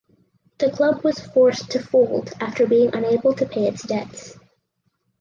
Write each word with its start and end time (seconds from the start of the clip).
The 0.57 0.71
club 0.71 1.03
was 1.03 1.19
forced 1.19 1.69
to 1.73 1.79
fold 1.79 2.33
after 2.39 2.65
being 2.65 2.95
unable 2.95 3.35
to 3.35 3.45
pay 3.45 3.67
its 3.67 3.83
debts. 3.83 4.35